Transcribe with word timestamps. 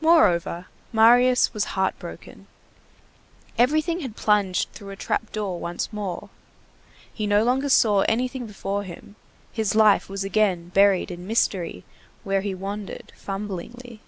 Moreover, 0.00 0.64
Marius 0.94 1.52
was 1.52 1.64
heart 1.76 1.98
broken. 1.98 2.46
Everything 3.58 4.00
had 4.00 4.16
plunged 4.16 4.72
through 4.72 4.88
a 4.88 4.96
trap 4.96 5.30
door 5.30 5.60
once 5.60 5.92
more. 5.92 6.30
He 7.12 7.26
no 7.26 7.44
longer 7.44 7.68
saw 7.68 8.00
anything 8.08 8.46
before 8.46 8.84
him; 8.84 9.14
his 9.52 9.74
life 9.74 10.08
was 10.08 10.24
again 10.24 10.70
buried 10.70 11.10
in 11.10 11.26
mystery 11.26 11.84
where 12.24 12.40
he 12.40 12.54
wandered 12.54 13.12
fumblingly. 13.14 14.00